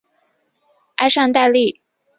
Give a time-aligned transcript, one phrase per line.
[0.95, 1.79] 埃尚代利。